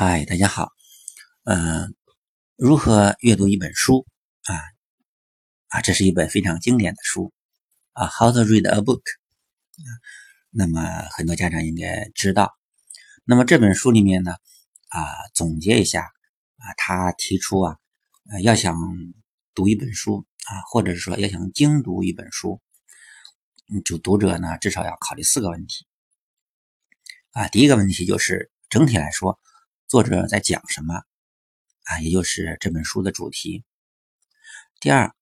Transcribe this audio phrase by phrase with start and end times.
[0.00, 0.70] 嗨，大家好。
[1.42, 1.92] 嗯，
[2.54, 4.06] 如何阅读一本书
[4.44, 4.54] 啊？
[5.70, 7.32] 啊，这是一本非常经典的书
[7.94, 8.06] 啊。
[8.06, 9.02] How to read a book？
[10.50, 10.80] 那么
[11.10, 12.56] 很多家长应该知道。
[13.24, 14.36] 那么这本书里面呢，
[14.90, 15.02] 啊，
[15.34, 17.76] 总结一下啊，他提出啊，
[18.44, 18.76] 要想
[19.52, 22.62] 读一本书啊，或者是说要想精读一本书，
[23.84, 25.88] 就读者呢，至少要考虑四个问题
[27.32, 27.48] 啊。
[27.48, 29.40] 第一个问题就是整体来说。
[29.88, 30.96] 作者在讲什么
[31.84, 32.00] 啊？
[32.02, 33.64] 也就是这本书的主题。
[34.80, 35.14] 第二，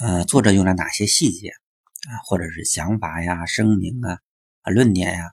[0.00, 4.18] 呃，作者用了哪些细节啊，或者是想法呀、声明啊、
[4.62, 5.32] 啊论点呀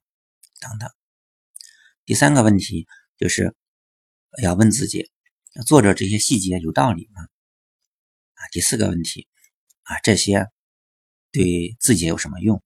[0.59, 0.87] 等等。
[2.05, 2.85] 第三个问题
[3.17, 3.55] 就是
[4.39, 5.09] 要问自己，
[5.65, 7.23] 作者这些细节有道理吗？
[8.35, 9.27] 啊，第四个问题
[9.81, 10.47] 啊，这些
[11.31, 12.63] 对自己有什么用？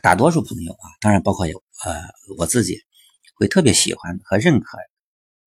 [0.00, 1.92] 大多数朋友啊，当然包括有呃
[2.38, 2.86] 我自己。
[3.38, 4.78] 会特别喜欢和认可，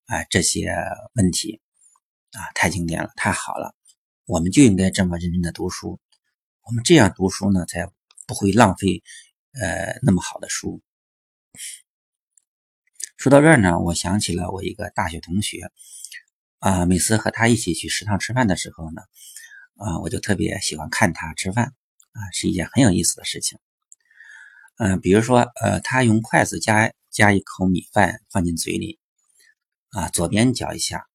[0.05, 0.75] 啊这些
[1.15, 1.63] 问题，
[2.33, 3.75] 啊太经典了，太好了，
[4.27, 5.99] 我们就应该这么认真的读书，
[6.65, 7.91] 我们这样读书呢，才
[8.27, 9.03] 不会浪费，
[9.55, 10.83] 呃那么好的书。
[13.17, 15.71] 说到这儿呢，我想起了我一个大学同学，
[16.59, 19.01] 啊每次和他一起去食堂吃饭的时候呢，
[19.77, 21.75] 啊我就特别喜欢看他吃饭，
[22.13, 23.59] 啊是一件很有意思的事情。
[24.77, 29.01] 嗯，比如说，呃，他用筷子夹夹一口米饭放进嘴里，
[29.89, 31.09] 啊，左边嚼一下，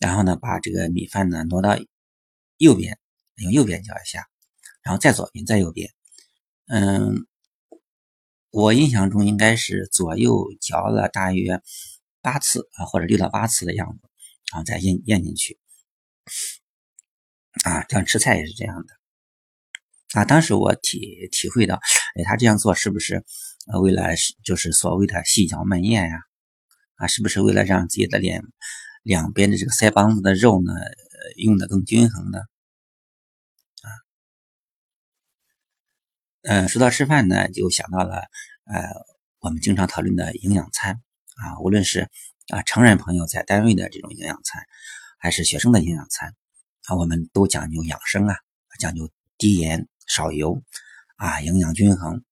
[0.00, 1.78] 然后呢，把这个米饭呢挪到
[2.56, 2.98] 右边，
[3.36, 4.26] 用右边嚼一下，
[4.82, 5.94] 然后再左边，再右边。
[6.66, 7.28] 嗯，
[8.50, 11.62] 我印象中应该是左右嚼了大约
[12.20, 14.10] 八次啊，或者六到八次的样子，
[14.50, 15.60] 然后再咽咽进去。
[17.62, 18.94] 啊，这样吃菜也是这样的。
[20.14, 21.76] 啊，当时我体体会到，
[22.16, 23.24] 哎，他这样做是不是
[23.70, 24.02] 呃为了
[24.44, 26.18] 就是所谓的细嚼慢咽呀？
[26.96, 28.42] 啊，是不是为了让自己的脸
[29.02, 30.72] 两边的这个腮帮子的肉呢
[31.36, 32.38] 用的更均衡呢？
[33.82, 33.88] 啊，
[36.42, 38.28] 嗯，说到吃饭呢，就想到了
[38.64, 38.82] 呃
[39.40, 41.00] 我们经常讨论的营养餐
[41.36, 42.10] 啊，无论是
[42.48, 44.62] 啊成人朋友在单位的这种营养餐，
[45.18, 46.34] 还是学生的营养餐
[46.86, 48.36] 啊，我们都讲究养生啊，
[48.78, 49.88] 讲究低盐。
[50.10, 50.62] 少油
[51.16, 52.24] 啊，营养均衡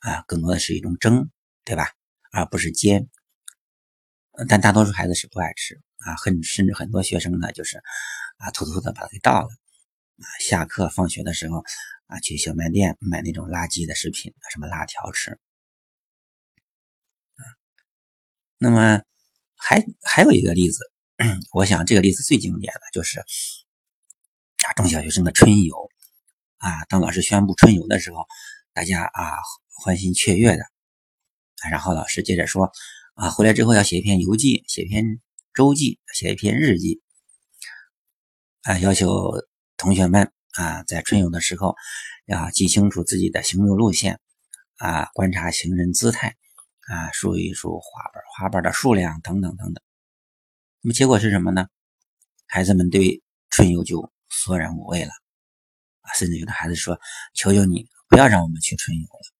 [0.00, 1.30] 啊，更多的是一种蒸，
[1.64, 1.92] 对吧？
[2.32, 3.08] 而不是煎。
[4.48, 7.78] 但大多数孩子是不爱吃啊，很甚至很多学生呢，就是
[8.38, 10.24] 啊，偷偷的把它给倒了啊。
[10.40, 11.62] 下课放学的时候
[12.06, 15.38] 啊，去小卖店买那种垃圾的食品，什么辣条吃啊。
[18.56, 19.02] 那么
[19.56, 20.78] 还还有一个例子，
[21.52, 25.90] 我想这个例子最经典的就是啊，中小学生的春游。
[26.58, 28.26] 啊，当老师宣布春游的时候，
[28.74, 29.32] 大家啊
[29.80, 30.62] 欢欣雀跃的。
[31.70, 32.70] 然后老师接着说，
[33.14, 35.20] 啊，回来之后要写一篇游记，写一篇
[35.54, 37.02] 周记，写一篇日记。
[38.62, 39.32] 啊，要求
[39.78, 41.74] 同学们啊，在春游的时候
[42.26, 44.20] 要记清楚自己的行走路线，
[44.76, 46.36] 啊，观察行人姿态，
[46.88, 49.82] 啊，数一数花瓣花瓣的数量等等等等。
[50.82, 51.68] 那么结果是什么呢？
[52.46, 55.12] 孩子们对春游就索然无味了。
[56.02, 56.98] 啊甚至有的孩子说
[57.34, 59.34] ：“求求你，不要让我们去春游了。”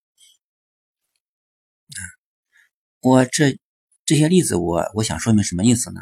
[3.00, 3.58] 我这
[4.04, 6.00] 这些例子，我我想说明什么意思呢？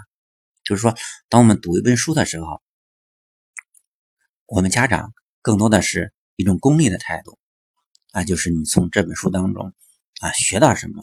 [0.64, 0.96] 就是说，
[1.28, 2.60] 当我们读一本书的时候，
[4.46, 7.38] 我们家长更多的是一种功利的态度
[8.12, 9.72] 啊，就是你从这本书当中
[10.20, 11.02] 啊学到什么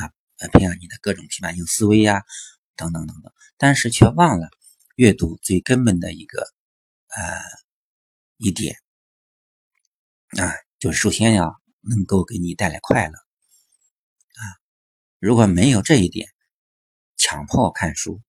[0.00, 0.12] 啊，
[0.52, 2.22] 培养你的各种批判性思维呀，
[2.76, 4.48] 等等等等，但是却忘了
[4.94, 6.42] 阅读最根本的一个
[7.08, 7.40] 呃
[8.36, 8.76] 一点。
[10.38, 13.23] 啊，就是首先要能够给你带来快乐！
[15.18, 16.28] 如果没有这一点，
[17.16, 18.20] 强迫看书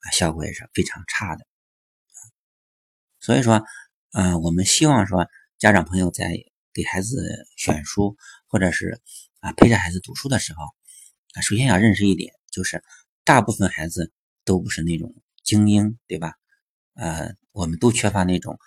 [0.00, 1.46] 啊，效果也是非常差的。
[3.20, 3.62] 所以说，
[4.12, 5.26] 嗯，我们希望说，
[5.58, 6.30] 家长朋友在
[6.72, 8.16] 给孩子选书
[8.46, 9.00] 或者是
[9.40, 10.64] 啊陪着孩子读书的时候，
[11.34, 12.82] 啊，首先要认识一点，就是
[13.24, 14.12] 大部分孩子
[14.44, 16.34] 都不是那种精英，对吧？
[16.94, 18.58] 呃，我们都缺乏那种。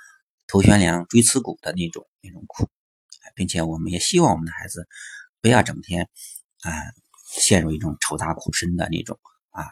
[0.51, 2.67] 头悬梁锥刺股的那种那种苦，
[3.35, 4.87] 并且我们也希望我们的孩子
[5.41, 6.09] 不要整天
[6.61, 6.73] 啊
[7.29, 9.19] 陷入一种愁大苦深的那种
[9.51, 9.65] 啊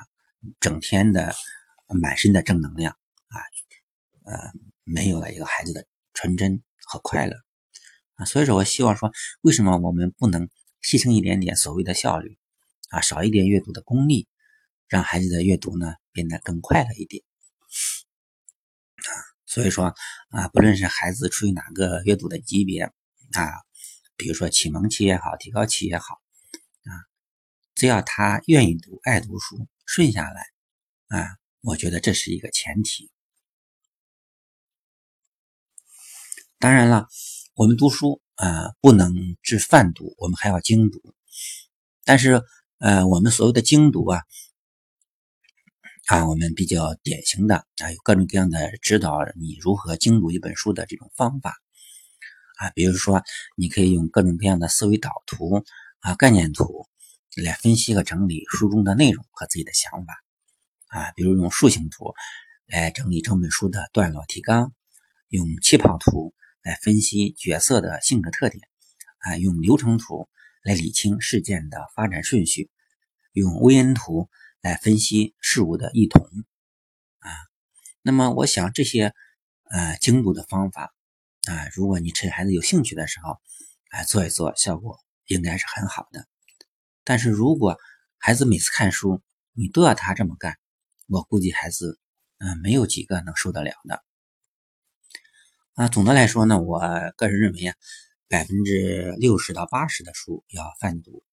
[0.60, 1.36] 整天的
[1.88, 2.94] 满身的正能量
[3.28, 3.38] 啊
[4.26, 4.52] 呃
[4.84, 7.36] 没有了一个孩子的纯真和快乐
[8.16, 9.12] 啊，所以说我希望说，
[9.42, 10.50] 为什么我们不能
[10.82, 12.40] 牺牲一点点所谓的效率
[12.90, 14.28] 啊，少一点阅读的功力，
[14.88, 17.24] 让孩子的阅读呢变得更快乐一点
[18.96, 19.12] 啊？
[19.46, 19.94] 所以说
[20.30, 22.92] 啊，不论是孩子处于哪个阅读的级别啊，
[24.16, 26.20] 比如说启蒙期也好，提高期也好，
[27.78, 30.42] 只要他愿意读、爱读书、顺下来
[31.10, 33.12] 啊，我觉得这是一个前提。
[36.58, 37.08] 当然了，
[37.54, 39.14] 我们读书啊，不能
[39.44, 41.00] 只泛读，我们还要精读。
[42.04, 42.42] 但是，
[42.80, 44.24] 呃，我们所谓的精读啊，
[46.08, 51.54] 啊，我们比较典型的啊，有各种各样的指导你如何精读一本书的这种方法
[52.58, 53.22] 啊，比如说，
[53.56, 55.64] 你可以用各种各样的思维导图
[56.00, 56.88] 啊、概念图
[57.44, 60.24] 来分析和整理书中的内容和自己的想法
[60.88, 62.14] 啊，比如用树形图
[62.66, 64.74] 来整理整本书的段落提纲，
[65.30, 66.34] 用气泡图。
[66.64, 68.62] 来分析角色的性格特点，
[69.20, 70.28] 啊，用流程图
[70.64, 72.70] 来理清事件的发展顺序，
[73.32, 74.30] 用微恩图
[74.60, 76.28] 来分析事物的异同，
[77.20, 77.32] 啊，
[78.02, 79.14] 那么我想这些
[79.70, 80.94] 呃精读的方法
[81.50, 83.40] 啊，如果你趁孩子有兴趣的时候，
[83.92, 86.28] 啊做一做，效果应该是很好的。
[87.08, 87.78] 但是如果
[88.18, 89.22] 孩子每次看书
[89.54, 90.58] 你都要他这么干，
[91.08, 91.98] 我估计孩子
[92.38, 94.04] 嗯没有几个能受得了的。
[95.76, 96.82] 啊，总的来说呢，我
[97.16, 97.76] 个人认为啊，
[98.28, 101.24] 百分之六十到八十的书要泛读，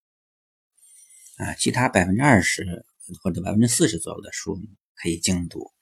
[1.35, 2.85] 啊，其他百分之二十
[3.21, 4.57] 或者百分之四十左右的书
[4.95, 5.73] 可以精读。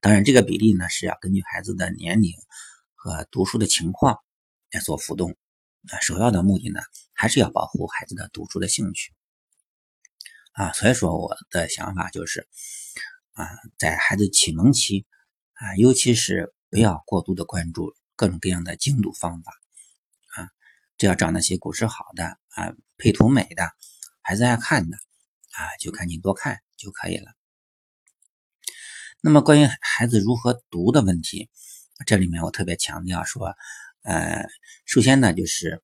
[0.00, 2.32] 当然，这个比例呢是要根据孩子的年龄
[2.96, 4.18] 和读书的情况
[4.72, 5.36] 来做浮动。
[5.92, 6.80] 啊，首要的目的呢，
[7.12, 9.12] 还是要保护孩子的读书的兴趣。
[10.56, 12.48] 啊，所以说我的想法就是，
[13.32, 13.48] 啊，
[13.78, 15.06] 在孩子启蒙期，
[15.52, 17.94] 啊，尤其是不要过度的关注。
[18.18, 19.52] 各种各样的精读方法
[20.36, 20.48] 啊，
[20.96, 23.70] 只要找那些古诗好的啊，配图美的，
[24.22, 24.96] 孩子爱看的
[25.52, 27.34] 啊，就赶紧多看就可以了。
[29.20, 31.50] 那么关于孩子如何读的问题，
[32.06, 33.54] 这里面我特别强调说，
[34.00, 34.46] 呃，
[34.86, 35.82] 首先呢就是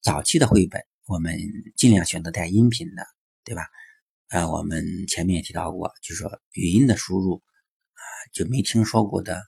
[0.00, 1.38] 早期的绘本，我们
[1.76, 3.06] 尽量选择带音频的，
[3.44, 3.68] 对吧？
[4.32, 7.42] 呃，我们前面也提到过，就是说语音的输入
[7.92, 8.00] 啊，
[8.32, 9.42] 就没听说过的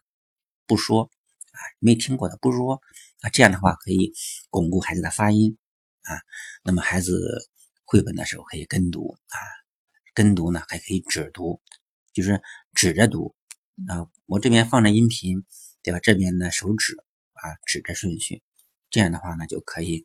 [0.66, 1.10] 不说。
[1.54, 2.82] 啊，没听过的不说
[3.20, 4.12] 啊，这样的话可以
[4.50, 5.56] 巩固孩子的发音
[6.02, 6.20] 啊。
[6.64, 7.48] 那么孩子
[7.84, 9.38] 绘本的时候可以跟读啊，
[10.12, 11.62] 跟读呢还可以指读，
[12.12, 12.42] 就是
[12.74, 13.34] 指着读
[13.88, 14.10] 啊。
[14.26, 15.46] 我这边放着音频，
[15.82, 16.00] 对吧？
[16.02, 16.94] 这边的手指
[17.32, 18.42] 啊指着顺序，
[18.90, 20.04] 这样的话呢就可以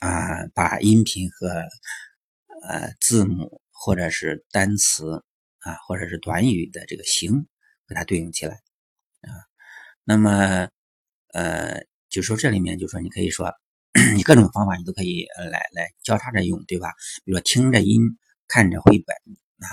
[0.00, 1.68] 啊把音频和
[2.62, 5.24] 呃字母或者是单词
[5.58, 7.46] 啊或者是短语的这个形
[7.88, 8.54] 给它对应起来
[9.22, 9.30] 啊。
[10.04, 10.68] 那么，
[11.32, 13.52] 呃，就说这里面，就说你可以说，
[14.16, 16.94] 你各种方法你都可以来来交叉着用，对吧？
[17.24, 18.18] 比如说听着音
[18.48, 19.14] 看着绘本
[19.58, 19.68] 啊，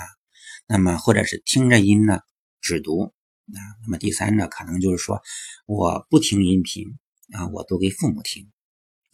[0.67, 2.19] 那么或者是听着音呢
[2.61, 5.21] 只读啊，那么第三呢，可能就是说
[5.65, 6.85] 我不听音频
[7.31, 8.51] 啊，我读给父母听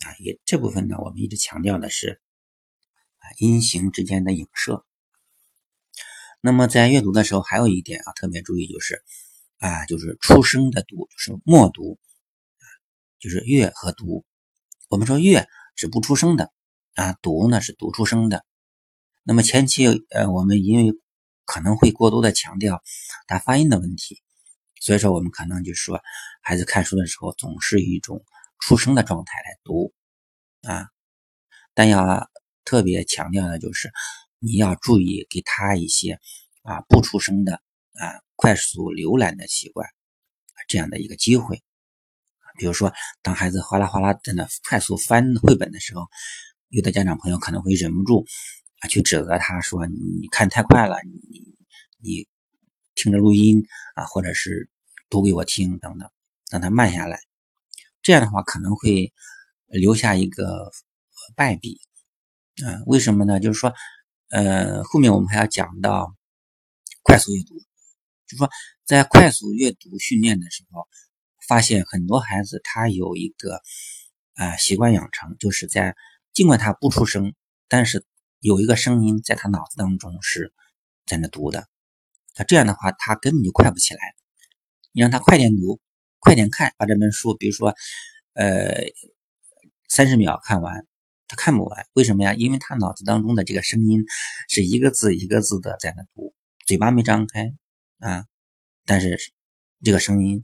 [0.03, 2.21] 啊，也这部分呢，我们一直强调的是
[3.37, 4.85] 音形之间的影射。
[6.41, 9.03] 那么在阅读的时候，还有一点啊，特别注意就是。
[9.59, 11.97] 啊，就是出声的读，就是默读，
[13.17, 14.25] 就是阅和读。
[14.89, 15.47] 我们说阅
[15.77, 16.51] 是不出声的，
[16.95, 18.45] 啊，读呢是读出声的。
[19.23, 20.99] 那么前期呃，我们因为
[21.45, 22.83] 可能会过多的强调
[23.25, 24.21] 它发音的问题，
[24.81, 26.01] 所以说我们可能就是说，
[26.41, 28.25] 孩子看书的时候总是一种
[28.59, 29.93] 出声的状态来读，
[30.63, 30.89] 啊，
[31.73, 32.29] 但要
[32.65, 33.91] 特别强调的就是，
[34.39, 36.19] 你要注意给他一些
[36.63, 37.61] 啊不出声的。
[37.95, 39.87] 啊，快速浏览的习惯，
[40.67, 41.61] 这样的一个机会。
[42.57, 46.07] 比如说，当孩子哗啦哗啦在那快速翻绘本的时候，
[46.69, 48.25] 有的家长朋友可能会忍不住
[48.79, 49.85] 啊，去指责他说
[50.21, 51.55] ：“你看太快了，你
[52.01, 52.27] 你
[52.95, 54.71] 听着录音啊，或者是
[55.07, 56.09] 读给我听等等，
[56.49, 57.19] 让他慢下来。”
[58.01, 59.13] 这样的话可能会
[59.67, 60.71] 留下一个
[61.35, 61.79] 败笔。
[62.61, 63.39] 嗯，为什么呢？
[63.39, 63.73] 就是说，
[64.29, 66.15] 呃，后面我们还要讲到
[67.01, 67.55] 快速阅读。
[68.27, 68.49] 就是说
[68.85, 70.87] 在快速阅读训练的时候，
[71.47, 73.61] 发现很多孩子他有一个
[74.35, 75.95] 啊习惯养成，就是在
[76.31, 77.33] 尽管他不出声，
[77.67, 78.05] 但是
[78.39, 80.53] 有一个声音在他脑子当中是
[81.05, 81.67] 在那读的。
[82.35, 83.99] 那这样的话，他根本就快不起来。
[84.91, 85.79] 你让他快点读，
[86.19, 87.75] 快点看，把这本书，比如说
[88.33, 88.73] 呃
[89.87, 90.87] 三十秒看完，
[91.35, 91.87] 看不完。
[91.93, 92.33] 为什么呀？
[92.33, 94.03] 因为他脑子当中的这个声音
[94.49, 96.33] 是一个字一个字的在那读，
[96.65, 97.53] 嘴巴没张开。
[97.99, 98.25] 啊，
[98.85, 99.17] 但是
[99.81, 100.43] 这个声音，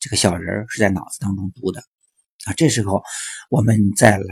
[0.00, 1.80] 这个小人是在脑子当中读的
[2.46, 2.52] 啊。
[2.54, 3.00] 这时候
[3.48, 4.26] 我们再来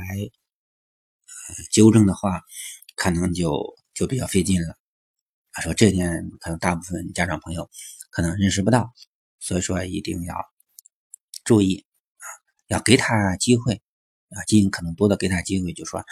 [1.71, 2.43] 纠正的话，
[2.97, 4.77] 可能就就比较费劲了
[5.53, 5.63] 啊。
[5.63, 7.71] 说这点可能大部分家长朋友
[8.11, 8.93] 可能认识不到，
[9.39, 10.35] 所以说一定要
[11.45, 11.87] 注意
[12.17, 12.27] 啊，
[12.67, 13.81] 要给他机会
[14.31, 16.05] 啊，尽可能多的给他机会，就说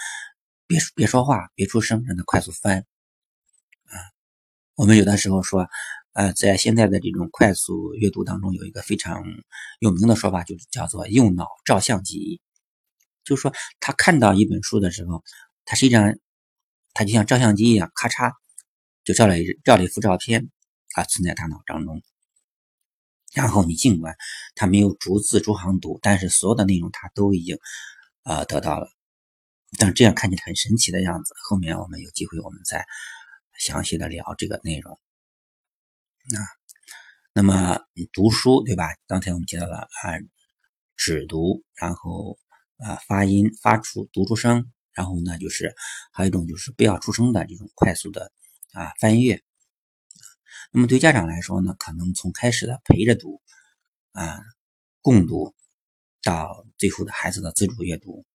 [0.67, 2.79] 别别说话，别出声，让他快速翻。
[2.79, 3.95] 啊，
[4.77, 5.69] 我们有的时候说，
[6.13, 9.23] 呃，在现在的这种快速阅读当中，有一个非常
[9.81, 12.41] 有名的说法，就是叫做“用脑照相机”，
[13.25, 15.23] 就是说他看到一本书的时候，
[15.65, 16.17] 他实际上
[16.93, 18.33] 他就像照相机一样，咔嚓
[19.03, 20.51] 就照了一照了一幅照片
[20.95, 22.03] 啊，存在大脑当中。
[23.35, 24.15] 然后你尽管
[24.55, 27.59] 他没有逐字逐行读，但是所有的内容他都已经
[28.25, 28.91] 啊得到了。
[29.79, 31.35] 但这样看起来很神奇的样子。
[31.49, 32.85] 后面我们有机会，我们再
[33.59, 34.93] 详细的聊这个内容。
[34.95, 36.39] 啊，
[37.33, 37.81] 那么
[38.13, 38.89] 读书对吧？
[39.07, 40.19] 刚才我们提到了啊，
[40.97, 42.39] 只读，然后
[42.79, 45.75] 啊发音发出读出声，然后呢就是
[46.13, 48.33] 还有一种就是不要出声的这种快速的
[48.73, 49.43] 啊翻阅。
[50.71, 53.43] 那么对家长来说呢，可能从开始的陪着读
[54.13, 54.41] 啊
[55.03, 55.55] 共读，
[56.23, 58.27] 到最后的孩子的自主阅读。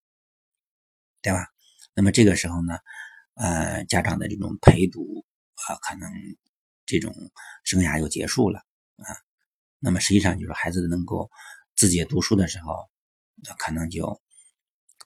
[1.21, 1.49] 对吧？
[1.93, 2.79] 那么这个时候呢，
[3.35, 5.25] 呃，家长的这种陪读
[5.67, 6.09] 啊，可能
[6.85, 7.13] 这种
[7.65, 8.59] 生涯又结束了
[8.95, 9.19] 啊。
[9.79, 11.29] 那么实际上就是孩子能够
[11.75, 12.89] 自己读书的时候，
[13.35, 14.21] 那可能就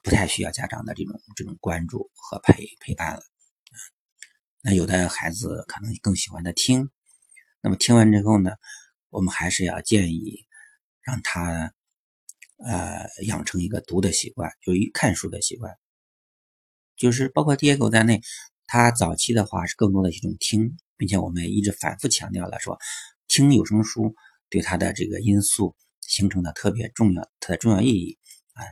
[0.04, 3.22] 不太需要家长的这种这种关注和陪陪伴了。
[4.62, 6.90] 那有的孩子可能更喜欢的听，
[7.60, 8.52] 那么听完之后呢，
[9.10, 10.46] 我们还是要建议
[11.02, 11.74] 让他
[12.58, 15.76] 呃养成一个读的习惯，就一看书的习惯。
[16.96, 18.20] 就是包括 Diego 在内，
[18.66, 22.78] 他早期的话是更多的一种听，并且我们也一直反复强调了说，
[23.26, 24.14] 听有声书
[24.48, 28.18] 对他的这个因素形成的特别重要，它的重要意义
[28.52, 28.62] 啊。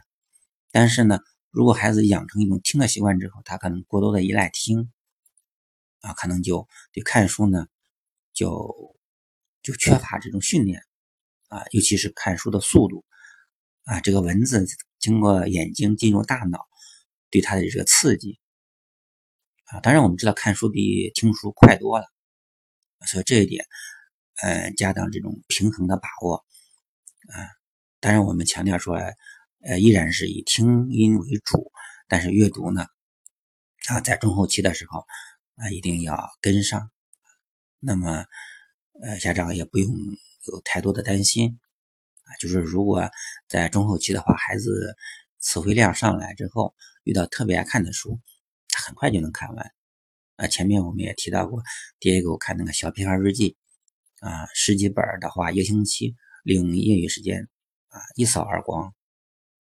[0.71, 1.19] 但是呢，
[1.51, 4.93] 如果孩子养成一种听的习惯之后，他可能过多的依赖听
[6.01, 7.67] 啊，可能就对看书呢
[8.33, 8.97] 就
[9.63, 10.81] 就缺乏这种训练
[11.49, 13.05] 啊，尤其是看书的速度
[13.85, 14.67] 啊，这个文字
[14.99, 16.69] 经过眼睛进入大脑。
[17.31, 18.39] 对他的这个刺激
[19.65, 22.05] 啊，当然我们知道看书比听书快多了，
[23.07, 23.65] 所以这一点，
[24.43, 26.45] 呃，家长这种平衡的把握
[27.29, 27.49] 啊，
[28.01, 28.99] 当然我们强调说，
[29.63, 31.73] 呃，依然是以听音为主，
[32.07, 32.85] 但是阅读呢，
[33.89, 35.07] 啊，在中后期的时候
[35.57, 36.91] 啊，一定要跟上。
[37.79, 38.27] 那么，
[39.03, 39.91] 呃，家长也不用
[40.49, 41.59] 有太多的担心，
[42.41, 43.11] 就是如果
[43.49, 44.97] 在中后期的话，孩子
[45.39, 46.75] 词汇量上来之后。
[47.05, 48.21] 遇到特别爱看的书，
[48.69, 49.73] 他很快就能看完。
[50.37, 51.61] 啊，前面我们也提到过，
[51.99, 53.57] 爹给我看那个小屁孩日记，
[54.21, 57.49] 啊，十几本的话，一个星期利用业余时间，
[57.89, 58.95] 啊，一扫而光。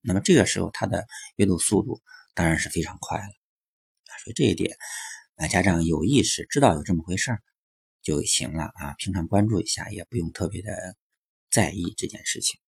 [0.02, 2.00] 那么这个时候他的阅读速度
[2.36, 3.24] 当然是非常快了。
[3.24, 4.78] 啊，所以这一点，
[5.38, 7.42] 啊，家长有意识知道有这么回事儿
[8.04, 10.96] 就行了啊，平常关注一下，也不用特别的
[11.52, 12.60] 在意这件事情。